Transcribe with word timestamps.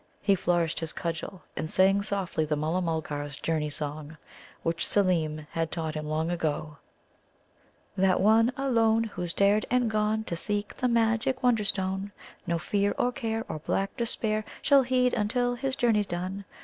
He 0.19 0.33
flourished 0.33 0.79
his 0.79 0.93
cudgel, 0.93 1.43
and 1.55 1.69
sang 1.69 2.01
softly 2.01 2.43
the 2.43 2.55
Mulla 2.55 2.81
mulgars' 2.81 3.35
Journey 3.35 3.69
Song 3.69 4.17
which 4.63 4.83
Seelem 4.83 5.45
had 5.51 5.71
taught 5.71 5.93
him 5.93 6.07
long 6.07 6.31
ago: 6.31 6.77
"That 7.95 8.19
one 8.19 8.51
Alone 8.57 9.03
Who's 9.03 9.31
dared, 9.35 9.67
and 9.69 9.91
gone 9.91 10.23
To 10.23 10.35
seek 10.35 10.75
the 10.75 10.87
Magic 10.87 11.43
Wonderstone, 11.43 12.11
No 12.47 12.57
fear, 12.57 12.95
Or 12.97 13.11
care, 13.11 13.45
Or 13.47 13.59
black 13.59 13.95
despair, 13.95 14.43
Shall 14.63 14.81
heed 14.81 15.13
until 15.13 15.53
his 15.53 15.75
journey's 15.75 16.07
done. 16.07 16.45